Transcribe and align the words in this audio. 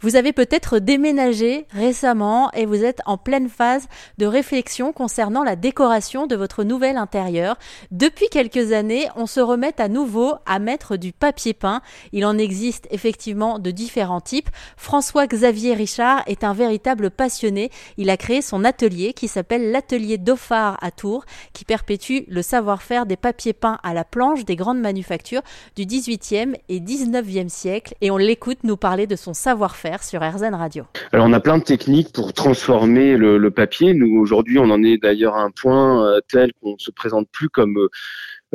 Vous 0.00 0.14
avez 0.14 0.32
peut-être 0.32 0.78
déménagé 0.78 1.66
récemment 1.70 2.52
et 2.52 2.66
vous 2.66 2.84
êtes 2.84 3.00
en 3.04 3.18
pleine 3.18 3.48
phase 3.48 3.88
de 4.16 4.26
réflexion 4.26 4.92
concernant 4.92 5.42
la 5.42 5.56
décoration 5.56 6.28
de 6.28 6.36
votre 6.36 6.62
nouvel 6.62 6.96
intérieur. 6.96 7.58
Depuis 7.90 8.28
quelques 8.30 8.72
années, 8.72 9.08
on 9.16 9.26
se 9.26 9.40
remet 9.40 9.80
à 9.80 9.88
nouveau 9.88 10.34
à 10.46 10.60
mettre 10.60 10.96
du 10.96 11.12
papier 11.12 11.52
peint. 11.52 11.82
Il 12.12 12.24
en 12.26 12.38
existe 12.38 12.86
effectivement 12.92 13.58
de 13.58 13.72
différents 13.72 14.20
types. 14.20 14.50
François-Xavier 14.76 15.74
Richard 15.74 16.22
est 16.28 16.44
un 16.44 16.54
véritable 16.54 17.10
passionné. 17.10 17.72
Il 17.96 18.08
a 18.08 18.16
créé 18.16 18.40
son 18.40 18.64
atelier 18.64 19.12
qui 19.14 19.26
s'appelle 19.26 19.72
l'atelier 19.72 20.16
Dauphard 20.16 20.78
à 20.80 20.92
Tours, 20.92 21.24
qui 21.52 21.64
perpétue 21.64 22.20
le 22.28 22.42
savoir-faire 22.42 23.04
des 23.04 23.16
papiers 23.16 23.52
peints 23.52 23.80
à 23.82 23.94
la 23.94 24.04
planche 24.04 24.44
des 24.44 24.54
grandes 24.54 24.80
manufactures 24.80 25.42
du 25.74 25.86
18e 25.86 26.54
et 26.68 26.78
19e 26.78 27.48
siècle. 27.48 27.96
Et 28.00 28.12
on 28.12 28.16
l'écoute 28.16 28.58
nous 28.62 28.76
parler 28.76 29.08
de 29.08 29.16
son 29.16 29.34
savoir-faire 29.34 29.87
sur 30.00 30.20
RZN 30.20 30.54
Radio 30.54 30.84
Alors 31.12 31.26
on 31.26 31.32
a 31.32 31.40
plein 31.40 31.58
de 31.58 31.64
techniques 31.64 32.12
pour 32.12 32.32
transformer 32.32 33.16
le, 33.16 33.50
papier. 33.50 33.94
Nous 33.94 34.20
aujourd'hui 34.20 34.58
on 34.58 34.70
en 34.70 34.82
est 34.82 34.98
d'ailleurs 34.98 35.34
à 35.34 35.42
un 35.42 35.50
point 35.50 36.06
euh, 36.06 36.20
tel 36.28 36.52
qu'on 36.60 36.72
ne 36.72 36.78
se 36.78 36.90
présente 36.90 37.28
plus 37.32 37.48
comme 37.48 37.78
euh, 37.78 37.88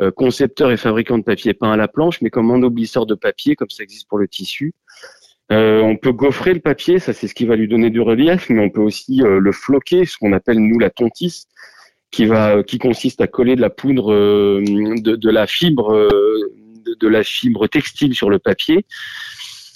euh, 0.00 0.10
concepteur 0.12 0.70
et 0.70 0.76
fabricant 0.76 1.18
de 1.18 1.24
papier 1.24 1.52
peint 1.52 1.72
à 1.72 1.76
la 1.76 1.88
planche, 1.88 2.20
mais 2.20 2.30
comme 2.30 2.50
ennoblisseur 2.50 3.06
de 3.06 3.14
papier, 3.14 3.56
comme 3.56 3.70
ça 3.70 3.82
existe 3.82 4.08
pour 4.08 4.18
le 4.18 4.28
tissu. 4.28 4.74
on 5.50 5.96
peut 6.00 6.12
gaufrer 6.12 6.54
le 6.54 6.60
papier, 6.60 6.98
ça 7.00 7.12
c'est 7.12 7.26
ce 7.26 7.34
qui 7.34 7.46
va 7.46 7.56
lui 7.56 7.68
donner 7.68 7.90
du 7.90 8.00
relief, 8.00 8.48
mais 8.48 8.60
on 8.60 8.70
peut 8.70 8.82
aussi 8.82 9.22
le 9.24 9.52
floquer, 9.52 10.04
ce 10.04 10.16
qu'on 10.16 10.32
appelle 10.32 10.58
nous 10.58 10.78
la 10.78 10.90
tontisse, 10.90 11.46
qui 12.10 12.78
consiste 12.78 13.20
à 13.20 13.26
coller 13.26 13.56
de 13.56 13.60
la 13.60 13.70
poudre, 13.70 14.12
de, 14.14 15.30
la 15.30 15.46
fibre, 15.46 16.08
de, 17.00 17.08
la 17.08 17.22
fibre 17.22 17.66
textile 17.68 18.14
sur 18.14 18.30
le 18.30 18.38
papier. 18.38 18.86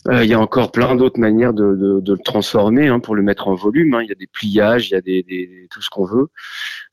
Euh, 0.09 0.25
il 0.25 0.31
y 0.31 0.35
a 0.35 0.41
encore 0.41 0.73
plein 0.73 0.95
d'autres 0.95 1.21
manières 1.21 1.53
de, 1.53 1.75
de, 1.75 2.01
de 2.01 2.13
le 2.13 2.19
transformer 2.19 2.89
hein, 2.89 3.01
pour 3.01 3.15
le 3.15 3.23
mettre 3.23 3.49
en 3.49 3.55
volume. 3.55 3.95
Hein. 3.95 4.03
Il 4.03 4.09
y 4.09 4.13
a 4.13 4.15
des 4.15 4.27
pliages, 4.27 4.89
il 4.89 4.93
y 4.93 4.97
a 4.97 5.01
des, 5.01 5.23
des 5.23 5.67
tout 5.71 5.83
ce 5.83 5.91
qu'on 5.91 6.05
veut. 6.05 6.29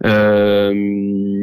Euh, 0.06 0.74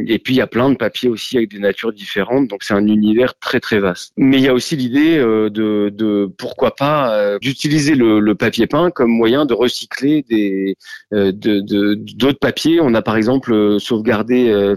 et 0.07 0.19
puis 0.19 0.35
il 0.35 0.37
y 0.37 0.43
a 0.43 0.47
plein 0.47 0.71
de 0.71 0.77
papiers 0.77 1.09
aussi 1.09 1.37
avec 1.37 1.51
des 1.51 1.59
natures 1.59 1.93
différentes. 1.93 2.49
Donc 2.49 2.63
c'est 2.63 2.75
un 2.75 2.87
univers 2.87 3.39
très 3.39 3.61
très 3.61 3.79
vaste. 3.79 4.13
Mais 4.17 4.39
il 4.39 4.45
y 4.45 4.49
a 4.49 4.55
aussi 4.55 4.77
l'idée 4.77 5.17
euh, 5.17 5.49
de, 5.49 5.89
de, 5.89 6.31
pourquoi 6.37 6.75
pas 6.75 7.39
d'utiliser 7.41 7.95
le, 7.95 8.21
le, 8.21 8.35
papier 8.35 8.67
peint 8.67 8.91
comme 8.91 9.11
moyen 9.11 9.47
de 9.47 9.55
recycler 9.55 10.25
des 10.29 10.77
de 11.13 11.95
d'autres 12.17 12.39
papiers. 12.39 12.81
On 12.81 12.95
a 12.95 13.03
par 13.03 13.17
exemple 13.17 13.79
sauvegardé 13.79 14.75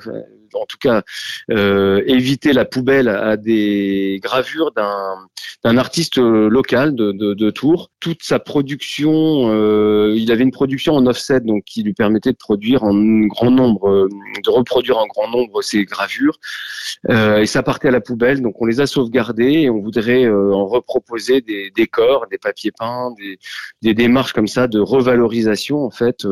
en 0.55 0.65
tout 0.65 0.77
cas 0.79 1.03
euh, 1.51 2.01
éviter 2.07 2.53
la 2.53 2.65
poubelle 2.65 3.07
à 3.07 3.37
des 3.37 4.19
gravures 4.23 4.71
d'un 4.71 5.77
artiste 5.77 6.17
local 6.17 6.95
de, 6.95 7.49
Tours. 7.49 7.91
Toute 7.99 8.23
sa 8.23 8.39
production, 8.39 9.51
euh, 9.51 10.13
il 10.15 10.31
avait 10.31 10.43
une 10.43 10.51
production 10.51 10.93
en 10.95 11.05
offset, 11.05 11.39
donc 11.39 11.63
qui 11.63 11.83
lui 11.83 11.93
permettait 11.93 12.31
de 12.31 12.37
produire 12.37 12.83
en 12.83 12.93
grand 13.27 13.51
nombre, 13.51 13.89
euh, 13.89 14.09
de 14.43 14.49
reproduire 14.49 14.97
en 14.97 15.07
grand 15.07 15.29
nombre 15.29 15.61
ces 15.61 15.85
gravures. 15.85 16.37
Euh, 17.09 17.39
et 17.39 17.45
ça 17.45 17.63
partait 17.63 17.87
à 17.87 17.91
la 17.91 18.01
poubelle, 18.01 18.41
donc 18.41 18.61
on 18.61 18.65
les 18.65 18.79
a 18.79 18.87
sauvegardées 18.87 19.61
et 19.61 19.69
on 19.69 19.79
voudrait 19.79 20.25
euh, 20.25 20.53
en 20.53 20.65
reproposer 20.65 21.41
des 21.41 21.71
décors, 21.75 22.27
des 22.29 22.37
papiers 22.37 22.71
peints, 22.71 23.13
des 23.81 23.93
démarches 23.93 24.33
comme 24.33 24.47
ça 24.47 24.67
de 24.67 24.79
revalorisation. 24.79 25.83
En 25.83 25.91
fait, 25.91 26.25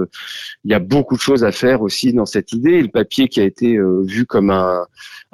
il 0.64 0.72
y 0.72 0.74
a 0.74 0.80
beaucoup 0.80 1.16
de 1.16 1.22
choses 1.22 1.44
à 1.44 1.52
faire 1.52 1.82
aussi 1.82 2.14
dans 2.14 2.26
cette 2.26 2.54
idée. 2.54 2.82
le 2.82 2.88
papier 2.88 3.28
qui 3.28 3.40
a 3.40 3.44
été 3.44 3.78
vu 4.14 4.26
comme 4.26 4.50
un, 4.50 4.86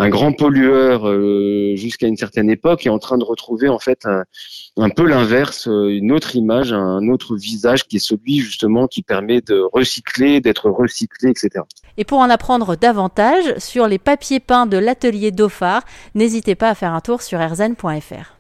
grand 0.10 0.32
pollueur 0.32 1.08
euh, 1.08 1.76
jusqu'à 1.76 2.08
une 2.08 2.16
certaine 2.16 2.50
époque 2.50 2.86
est 2.86 2.90
en 2.90 3.00
train 3.00 3.18
de 3.18 3.24
retrouver 3.24 3.68
en 3.68 3.80
fait 3.80 4.06
un, 4.06 4.90
peu 4.90 5.06
l'inverse, 5.06 5.68
euh, 5.68 5.90
une 5.90 6.12
autre 6.12 6.36
image, 6.36 6.72
un 6.72 7.08
autre 7.10 7.36
visage 7.36 7.86
qui 7.86 7.98
est 7.98 8.00
celui 8.00 8.40
justement 8.40 8.88
qui 8.88 9.02
permet 9.02 9.42
de 9.42 9.62
recycler, 9.74 10.40
d'être 10.40 10.70
recyclé, 10.70 11.30
etc. 11.30 11.66
Et 11.98 12.06
pour 12.06 12.20
en 12.20 12.30
apprendre 12.30 12.76
davantage 12.76 13.58
sur 13.58 13.88
les 13.88 14.00
papiers 14.00 14.40
peints 14.40 14.66
de 14.66 14.78
l'atelier 14.78 15.32
Dauphard, 15.32 15.84
n'hésitez 16.16 16.56
pas 16.56 16.70
à 16.70 16.76
faire 16.76 16.94
un 16.94 17.02
tour 17.02 17.22
sur 17.22 17.40
rzn.fr. 17.40 18.36